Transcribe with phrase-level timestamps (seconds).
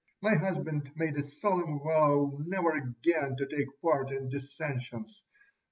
[0.19, 5.21] My husband made a solemn vow never again to take part in dissensions.